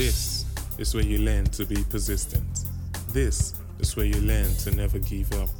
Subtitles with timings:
[0.00, 0.46] This
[0.78, 2.64] is where you learn to be persistent.
[3.08, 5.50] This is where you learn to never give up.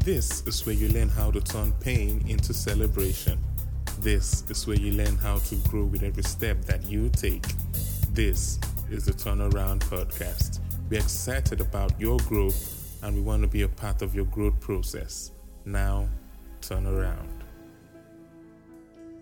[0.00, 3.38] This is where you learn how to turn pain into celebration.
[4.00, 7.46] This is where you learn how to grow with every step that you take.
[8.10, 8.58] This
[8.90, 10.58] is the Turnaround Podcast.
[10.90, 14.60] We're excited about your growth and we want to be a part of your growth
[14.60, 15.30] process.
[15.64, 16.06] Now,
[16.60, 17.39] turn around.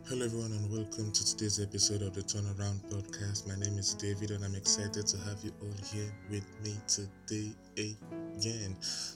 [0.08, 3.46] Hello, everyone, and welcome to today's episode of the Turnaround Podcast.
[3.46, 7.52] My name is David, and I'm excited to have you all here with me today
[7.76, 8.74] again.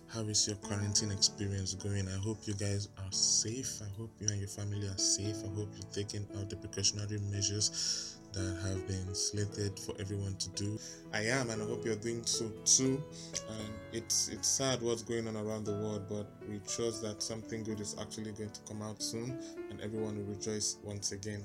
[0.09, 2.07] How is your quarantine experience going?
[2.09, 3.81] I hope you guys are safe.
[3.81, 5.37] I hope you and your family are safe.
[5.43, 10.49] I hope you're taking out the precautionary measures that have been slated for everyone to
[10.51, 10.79] do.
[11.13, 13.03] I am, and I hope you're doing so too.
[13.49, 17.63] And it's it's sad what's going on around the world, but we trust that something
[17.63, 19.39] good is actually going to come out soon,
[19.71, 21.43] and everyone will rejoice once again.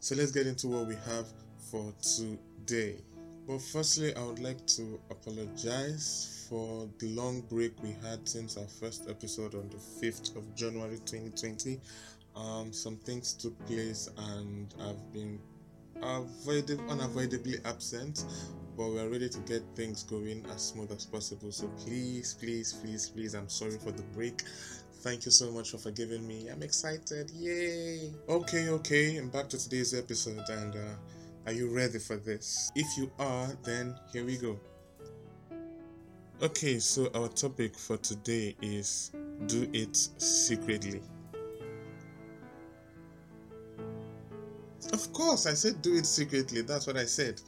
[0.00, 1.26] So let's get into what we have
[1.70, 2.96] for today.
[3.46, 8.66] But firstly, I would like to apologize for the long break we had since our
[8.66, 11.80] first episode on the 5th of January 2020.
[12.36, 15.40] Um, some things took place, and I've been
[16.02, 18.24] avoided, unavoidably absent,
[18.76, 21.52] but we are ready to get things going as smooth as possible.
[21.52, 24.42] So please, please, please, please, I'm sorry for the break.
[25.02, 26.48] Thank you so much for forgiving me.
[26.48, 27.30] I'm excited.
[27.30, 28.12] Yay!
[28.28, 32.70] Okay, okay, I'm back to today's episode, and uh, are you ready for this?
[32.74, 34.58] If you are, then here we go.
[36.42, 39.10] Okay, so our topic for today is
[39.46, 41.02] do it secretly.
[44.92, 46.62] Of course, I said do it secretly.
[46.62, 47.40] That's what I said.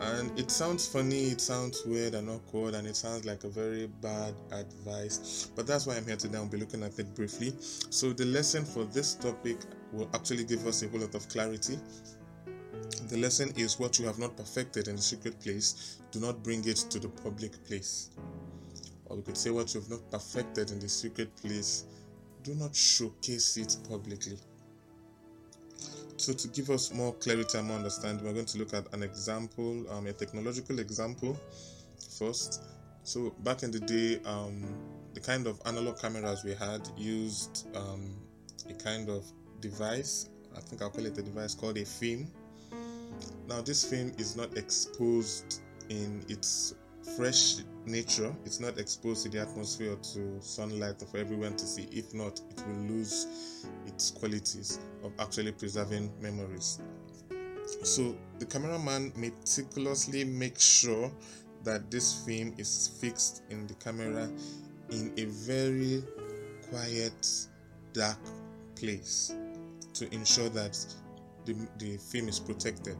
[0.00, 3.86] And it sounds funny, it sounds weird and awkward, and it sounds like a very
[3.86, 5.50] bad advice.
[5.54, 6.36] But that's why I'm here today.
[6.36, 7.54] I'll be looking at it briefly.
[7.58, 9.58] So, the lesson for this topic
[9.92, 11.78] will actually give us a whole lot of clarity.
[13.08, 16.66] The lesson is what you have not perfected in the secret place, do not bring
[16.68, 18.10] it to the public place.
[19.06, 21.84] Or we could say what you have not perfected in the secret place,
[22.42, 24.38] do not showcase it publicly.
[26.18, 29.04] So to give us more clarity and more understanding, we're going to look at an
[29.04, 31.38] example, um, a technological example
[32.18, 32.64] first.
[33.04, 34.64] So back in the day, um,
[35.14, 38.16] the kind of analog cameras we had used um,
[38.68, 39.24] a kind of
[39.60, 40.28] device.
[40.56, 42.28] I think I'll call it a device called a film.
[43.48, 46.74] Now this film is not exposed in its
[47.16, 48.34] fresh nature.
[48.44, 51.88] It's not exposed to the atmosphere or to sunlight for everyone to see.
[51.90, 56.80] If not, it will lose its qualities of actually preserving memories.
[57.82, 61.10] So the cameraman meticulously makes sure
[61.64, 64.30] that this film is fixed in the camera
[64.90, 66.02] in a very
[66.70, 67.28] quiet,
[67.92, 68.18] dark
[68.76, 69.34] place
[69.94, 70.78] to ensure that
[71.44, 72.96] the, the film is protected.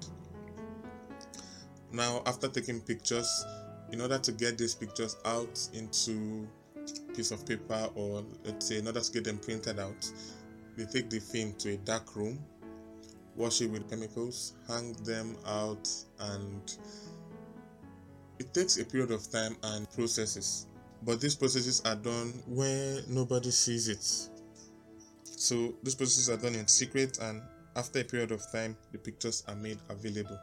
[1.92, 3.44] Now, after taking pictures,
[3.92, 6.46] in order to get these pictures out into
[7.14, 10.10] piece of paper or let's say in order to get them printed out
[10.76, 12.38] they take the film to a dark room
[13.36, 15.88] wash it with chemicals hang them out
[16.20, 16.78] and
[18.38, 20.66] it takes a period of time and processes.
[21.02, 24.04] But these processes are done where nobody sees it.
[25.24, 27.42] So these processes are done in secret and
[27.78, 30.38] after a period of time the pictures are made available.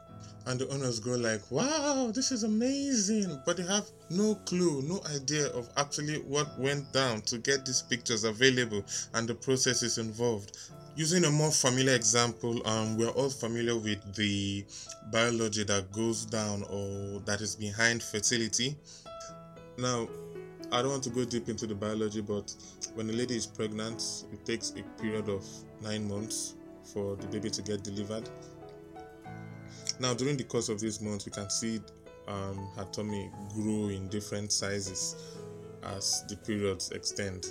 [0.48, 3.42] And the owners go like wow this is amazing.
[3.46, 7.82] But they have no clue no idea of actually what went down to get these
[7.82, 10.58] pictures available and the processes involved.
[10.96, 14.66] Using a more familiar example um, we're all familiar with the
[15.12, 18.78] biology that goes down or that is behind fertility.
[19.78, 20.08] Now
[20.72, 22.52] i don't want to go deep into the biology but
[22.96, 25.46] when a lady is pregnant it takes a period of
[25.84, 28.30] nine months for the baby to get delivered.
[30.00, 31.80] Now, during the course of these months, we can see
[32.28, 35.16] um, her tummy grow in different sizes
[35.84, 37.48] as the periods extend.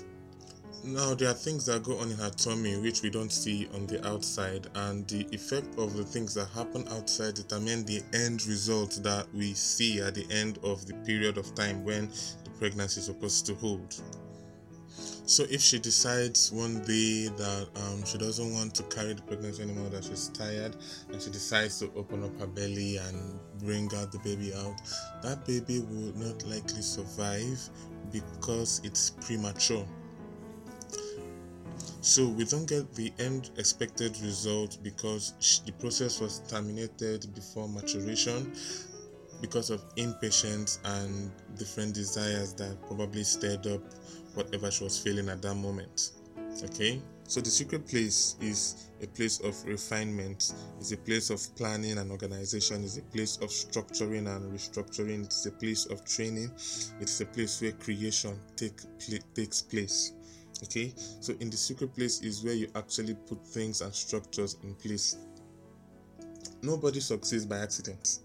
[0.82, 3.86] Now, there are things that go on in her tummy which we don't see on
[3.86, 9.00] the outside, and the effect of the things that happen outside determine the end result
[9.02, 12.08] that we see at the end of the period of time when
[12.44, 13.94] the pregnancy is supposed to hold.
[15.26, 19.62] So if she decides one day that um, she doesn't want to carry the pregnancy
[19.62, 20.76] anymore, that she's tired,
[21.10, 24.76] and she decides to open up her belly and bring out the baby out,
[25.22, 27.58] that baby will not likely survive
[28.12, 29.86] because it's premature.
[32.02, 38.52] So we don't get the end expected result because the process was terminated before maturation
[39.44, 43.82] because of impatience and different desires that probably stirred up
[44.32, 46.12] whatever she was feeling at that moment.
[46.64, 46.98] Okay?
[47.28, 52.10] So the secret place is a place of refinement, is a place of planning and
[52.10, 56.50] organization, is a place of structuring and restructuring, it's a place of training,
[56.98, 58.80] it's a place where creation take
[59.34, 60.12] takes place.
[60.62, 64.74] Okay, so in the secret place is where you actually put things and structures in
[64.76, 65.18] place.
[66.62, 68.20] Nobody succeeds by accident.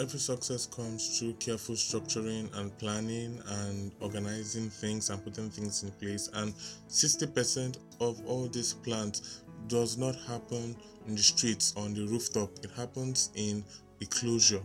[0.00, 5.90] Every success comes through careful structuring and planning and organizing things and putting things in
[5.90, 6.30] place.
[6.34, 6.54] And
[6.88, 10.76] 60% of all these plans does not happen
[11.08, 13.64] in the streets on the rooftop, it happens in
[14.00, 14.62] a closure,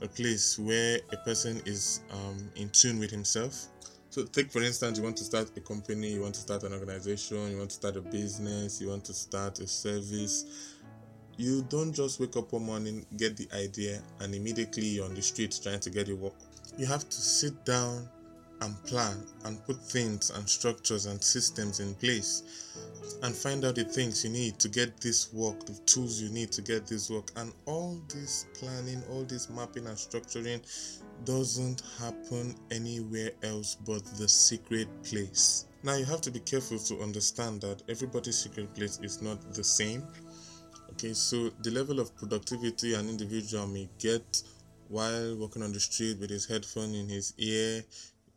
[0.00, 3.68] a place where a person is um, in tune with himself.
[4.10, 6.72] So, take for instance, you want to start a company, you want to start an
[6.72, 10.74] organization, you want to start a business, you want to start a service
[11.36, 15.22] you don't just wake up one morning, get the idea, and immediately you're on the
[15.22, 16.34] streets trying to get it work.
[16.76, 18.08] You have to sit down
[18.62, 22.70] and plan and put things and structures and systems in place
[23.22, 26.52] and find out the things you need to get this work, the tools you need
[26.52, 27.30] to get this work.
[27.36, 30.60] And all this planning, all this mapping and structuring
[31.24, 35.66] doesn't happen anywhere else but the secret place.
[35.84, 39.64] Now, you have to be careful to understand that everybody's secret place is not the
[39.64, 40.04] same
[41.02, 44.40] Okay, so the level of productivity an individual may get
[44.86, 47.82] while walking on the street with his headphone in his ear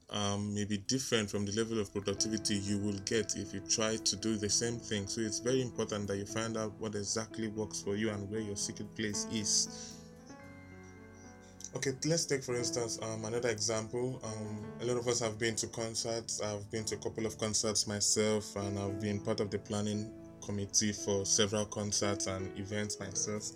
[0.10, 3.98] um, may be different from the level of productivity you will get if you try
[3.98, 5.06] to do the same thing.
[5.06, 8.40] So it's very important that you find out what exactly works for you and where
[8.42, 10.00] your secret place is.
[11.76, 14.20] Okay, let's take for instance um, another example.
[14.24, 16.42] Um, a lot of us have been to concerts.
[16.42, 20.10] I've been to a couple of concerts myself, and I've been part of the planning
[20.46, 23.52] committee for several concerts and events myself.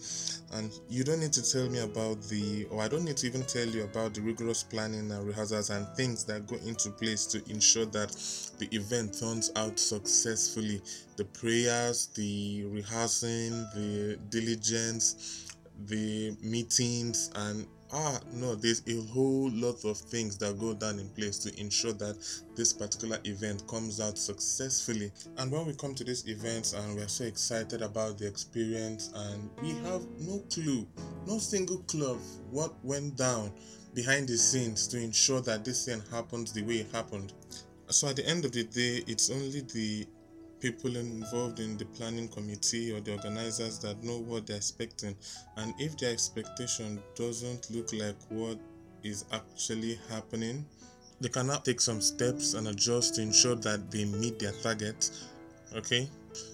[0.54, 3.44] And you don't need to tell me about the, or I don't need to even
[3.44, 7.44] tell you about the rigorous planning and rehearsals and things that go into place to
[7.50, 8.10] ensure that
[8.58, 10.82] the event turns out successfully.
[11.18, 19.84] The prayers, the rehearsing, the diligence, the meetings, and ah no there's a whole lot
[19.84, 22.16] of things that go down in place to ensure that
[22.56, 25.12] this particular event comes out successfully.
[25.38, 29.50] And when we come to this event and we're so excited about the experience and
[29.62, 30.86] we have no clue
[31.26, 32.22] no single clue of
[32.52, 33.52] what went down
[33.94, 37.34] behind the scenes to ensure that this thing happens the way it happened.
[37.88, 40.08] So at the end of the day it's only the
[40.60, 45.16] people involved in the planning committee or the organizers that know what they're expecting.
[45.58, 48.58] And if their expectation doesn't look like what
[49.04, 50.66] is actually happening
[51.22, 55.10] they can now take some steps and adjust to ensure that they meet their target
[55.76, 56.08] okay?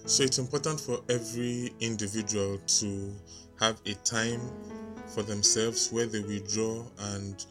[0.06, 3.12] So it's important for every individual to
[3.60, 4.40] have a time
[5.14, 7.44] for themselves where they withdraw and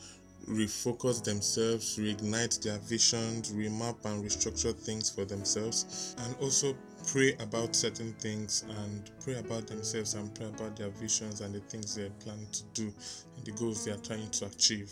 [0.48, 6.76] refocus themselves, reignite their visions, remap and restructure things for themselves, and also
[7.12, 11.60] pray about certain things and pray about themselves and pray about their visions and the
[11.62, 12.94] things they plan to do
[13.36, 14.92] and the goals they are trying to achieve.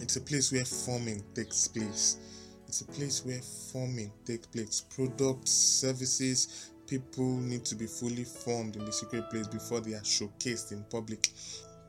[0.00, 2.18] It's a place where forming takes place.
[2.66, 3.40] It's a place where
[3.72, 4.84] forming takes place.
[4.94, 10.00] Products, services, people need to be fully formed in the secret place before they are
[10.00, 11.28] showcased in public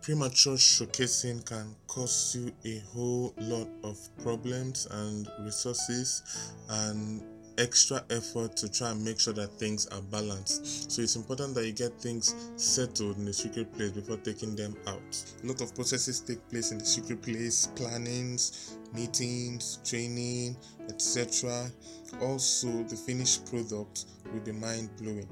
[0.04, 7.24] premature showcasing can cost you a whole lot of problems and resources and
[7.58, 10.92] extra effort to try and make sure that things are balanced.
[10.92, 14.76] So it's important that you get things settled in the secret place before taking them
[14.88, 15.24] out.
[15.42, 20.58] A lot of processes take place in the secret place, plannings, meetings, training,
[20.90, 21.72] etc.
[22.22, 25.30] Also, the finished product will be mind blowing.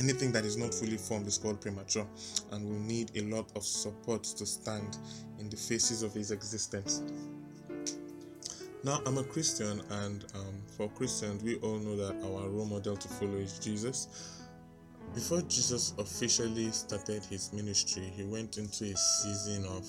[0.00, 2.06] Anything that is not fully formed is called premature
[2.52, 4.96] and will need a lot of support to stand
[5.38, 7.02] in the faces of its existence.
[8.84, 12.96] Now, I'm a Christian, and um, for Christians, we all know that our role model
[12.96, 14.38] to follow is Jesus.
[15.14, 19.84] Before Jesus officially started his ministry, he went into a season of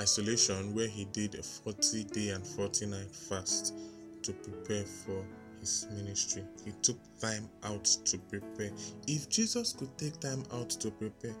[0.00, 3.74] isolation where he did a 40 day and 40 night fast
[4.22, 5.22] to prepare for
[5.60, 6.44] his ministry.
[6.64, 8.70] He took time out to prepare.
[9.06, 11.34] If Jesus could take time out to prepare,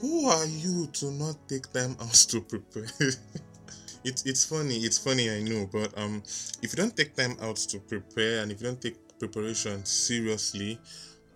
[0.00, 2.88] who are you to not take time out to prepare?
[4.04, 6.22] it's it's funny, it's funny I know, but um
[6.62, 10.78] if you don't take time out to prepare and if you don't take preparation seriously,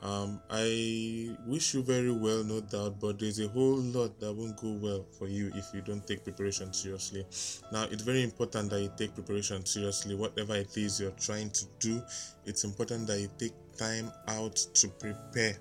[0.02, 4.57] um, I wish you very well, no doubt, but there's a whole lot that won't
[4.57, 7.26] go well for you if you don't take preparation seriously.
[7.71, 10.14] Now, it's very important that you take preparation seriously.
[10.14, 12.02] Whatever it is you're trying to do,
[12.47, 15.57] it's important that you take time out to prepare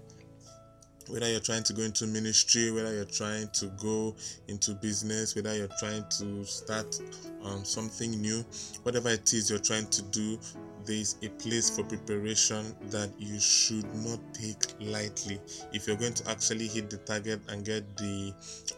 [1.10, 4.16] whether you're trying to go into ministry, whether you're trying to go
[4.48, 7.02] into business, whether you're trying to start
[7.44, 8.46] um, something new,
[8.84, 10.40] whatever it is you're trying to do,
[10.86, 15.40] there is a place for preparation that you should not take lightly.
[15.74, 18.34] If you're going to actually hit the target and get the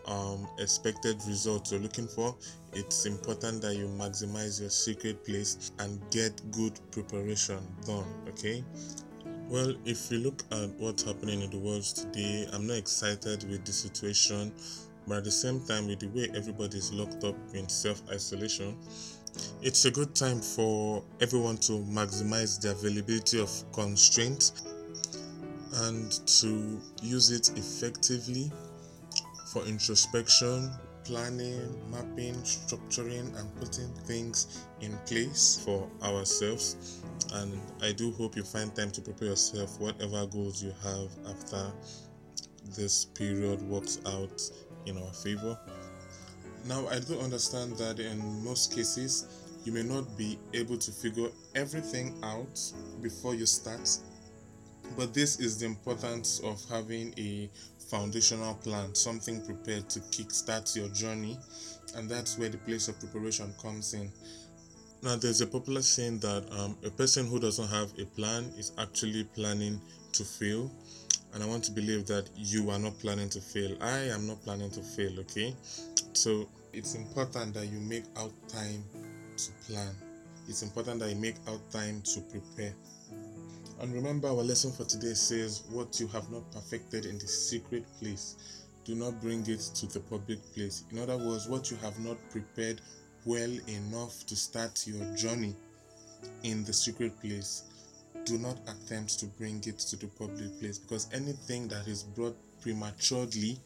[0.07, 2.35] um, expected results you're looking for,
[2.73, 8.05] it's important that you maximize your secret place and get good preparation done.
[8.29, 8.63] Okay.
[9.49, 13.65] Well, if you look at what's happening in the world today, I'm not excited with
[13.65, 14.53] the situation,
[15.07, 18.77] but at the same time, with the way everybody's locked up in self isolation,
[19.61, 24.63] it's a good time for everyone to maximize the availability of constraints
[25.73, 28.51] and to use it effectively
[29.51, 30.71] for introspection,
[31.03, 37.01] planning, mapping, structuring, and putting things in place for ourselves.
[37.33, 41.71] And I do hope you find time to prepare yourself, whatever goals you have after
[42.75, 44.41] this period works out
[44.85, 45.57] in our favor.
[46.67, 49.25] Now, I do understand that in most cases,
[49.65, 52.59] you may not be able to figure everything out
[53.01, 53.89] before you start,
[54.95, 57.49] but this is the importance of having a
[57.89, 61.37] foundational plan, something prepared to kickstart your journey,
[61.95, 64.11] and that's where the place of preparation comes in.
[65.01, 68.71] Now, there's a popular saying that um, a person who doesn't have a plan is
[68.77, 69.81] actually planning
[70.13, 70.69] to fail
[71.33, 73.77] and I want to believe that you are not planning to fail.
[73.81, 75.55] I am not planning to fail, okay?
[76.13, 78.83] So it's important that you make out time
[79.37, 79.95] to plan.
[80.47, 82.73] It's important that you make out time to prepare.
[83.79, 87.85] And remember, our lesson for today says, What you have not perfected in the secret
[87.99, 90.83] place, do not bring it to the public place.
[90.91, 92.81] In other words, what you have not prepared
[93.25, 95.55] well enough to start your journey
[96.43, 97.63] in the secret place,
[98.25, 102.35] do not attempt to bring it to the public place because anything that is brought
[102.61, 103.57] prematurely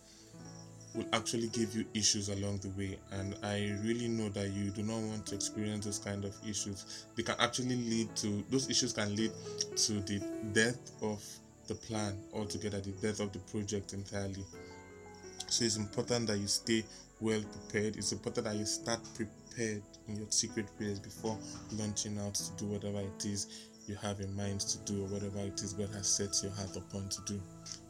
[0.96, 2.98] will actually give you issues along the way.
[3.12, 7.06] And i really know that you do not want to experience those kind of issues.
[7.16, 9.32] They can actually lead to those issues can lead
[9.76, 10.22] to the
[10.54, 11.24] death of
[11.68, 14.46] the plan altogether the death of the project entirely.
[15.48, 16.84] So it's important that you stay
[17.20, 17.96] well prepared.
[17.96, 21.38] It's important that you start prepared in your secret place before
[21.78, 25.40] launching out to do whatever it is you have in mind to do or whatever
[25.40, 27.42] it is God has set your heart upon to do.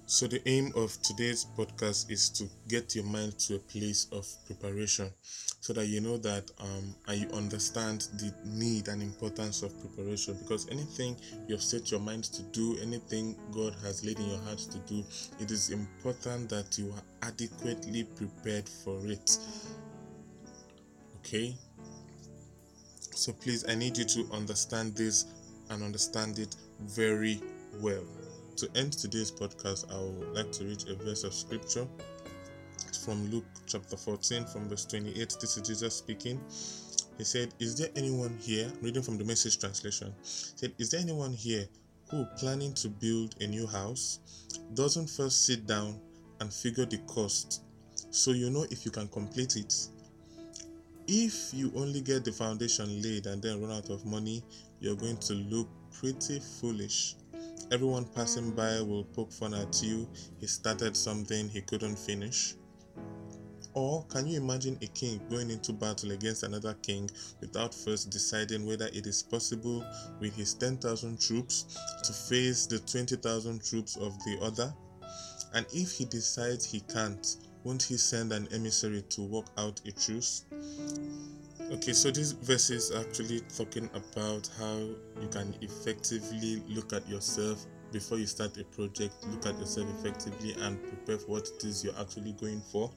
[0.07, 4.27] So, the aim of today's podcast is to get your mind to a place of
[4.45, 9.73] preparation so that you know that um, and you understand the need and importance of
[9.79, 10.37] preparation.
[10.43, 14.37] Because anything you have set your mind to do, anything God has laid in your
[14.41, 15.03] heart to do,
[15.39, 19.39] it is important that you are adequately prepared for it.
[21.17, 21.55] Okay?
[23.11, 25.25] So, please, I need you to understand this
[25.71, 27.41] and understand it very
[27.81, 28.03] well.
[28.57, 31.85] To end today's podcast, I would like to read a verse of scripture
[32.87, 35.35] it's from Luke chapter 14, from verse 28.
[35.41, 36.39] This is Jesus speaking.
[37.17, 41.33] He said, Is there anyone here, reading from the message translation, said, Is there anyone
[41.33, 41.67] here
[42.09, 44.19] who planning to build a new house
[44.73, 45.99] doesn't first sit down
[46.39, 47.63] and figure the cost
[48.11, 49.75] so you know if you can complete it?
[51.07, 54.41] If you only get the foundation laid and then run out of money,
[54.79, 57.15] you're going to look pretty foolish.
[57.71, 60.07] Everyone passing by will poke fun at you.
[60.39, 62.55] He started something he couldn't finish.
[63.73, 67.09] Or can you imagine a king going into battle against another king
[67.41, 69.83] without first deciding whether it is possible
[70.21, 74.73] with his 10,000 troops to face the 20,000 troops of the other?
[75.53, 79.91] And if he decides he can't, won't he send an emissary to work out a
[79.91, 80.45] truce?
[81.71, 84.77] Okay, so this verse is actually talking about how
[85.19, 90.53] you can effectively look at yourself before you start a project, look at yourself effectively
[90.61, 92.91] and prepare for what it is you're actually going for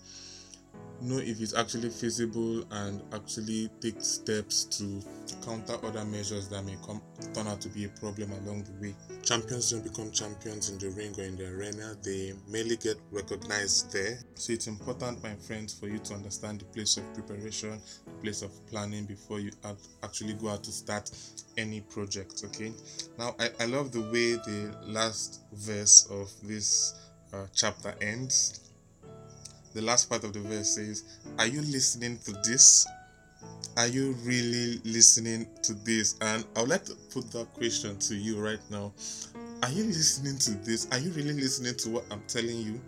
[1.01, 5.03] know if it's actually feasible and actually take steps to
[5.45, 7.01] counter other measures that may come
[7.35, 8.95] turn out to be a problem along the way.
[9.23, 13.93] Champions don't become champions in the ring or in the arena, they merely get recognized
[13.93, 14.19] there.
[14.35, 18.43] So it's important, my friends, for you to understand the place of preparation, the place
[18.43, 19.53] of planning before you
[20.03, 21.11] actually go out to start
[21.57, 22.43] any project.
[22.45, 22.73] Okay,
[23.19, 26.95] now I, I love the way the last verse of this
[27.33, 28.68] uh, chapter ends
[29.79, 31.05] the last part of the verse says,
[31.39, 32.85] Are you listening to this?
[33.77, 36.17] Are you really listening to this?
[36.21, 38.93] And I would like to put that question to you right now.
[39.63, 40.89] Are you listening to this?
[40.91, 42.81] Are you really listening to what I'm telling you?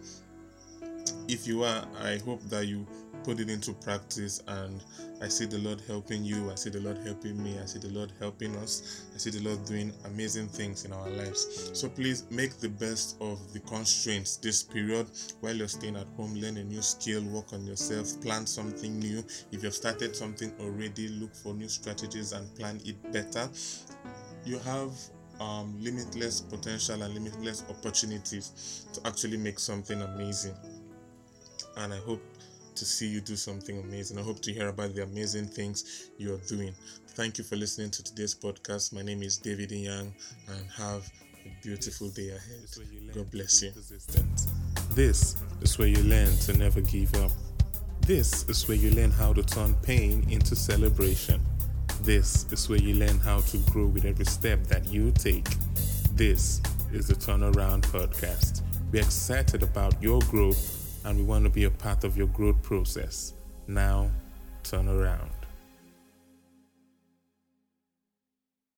[1.28, 2.84] If you are, I hope that you
[3.24, 4.82] put it into practice and
[5.22, 6.50] I see the Lord helping you.
[6.50, 7.58] I see the Lord helping me.
[7.58, 9.04] I see the Lord helping us.
[9.14, 11.70] I see the Lord doing amazing things in our lives.
[11.74, 15.06] So please make the best of the constraints this period
[15.40, 16.34] while you're staying at home.
[16.34, 19.22] Learn a new skill, work on yourself, plan something new.
[19.52, 23.48] If you've started something already, look for new strategies and plan it better
[24.44, 24.92] you have
[25.40, 30.54] um, limitless potential and limitless opportunities to actually make something amazing.
[31.76, 32.22] And I hope
[32.74, 34.18] to see you do something amazing.
[34.18, 36.74] I hope to hear about the amazing things you're doing.
[37.08, 38.92] Thank you for listening to today's podcast.
[38.92, 40.14] My name is David Young,
[40.48, 41.10] and have
[41.44, 43.14] a beautiful day ahead.
[43.14, 43.72] God bless you.
[44.94, 47.30] This is where you learn to never give up.
[48.02, 51.40] This is where you learn how to turn pain into celebration.
[52.02, 55.46] This is where you learn how to grow with every step that you take.
[56.14, 56.60] This
[56.92, 58.62] is the Turnaround Podcast.
[58.90, 62.62] We're excited about your growth and we want to be a part of your growth
[62.62, 63.32] process.
[63.66, 64.10] Now,
[64.62, 65.39] turn around.